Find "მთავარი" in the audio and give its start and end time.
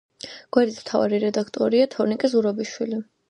0.79-1.19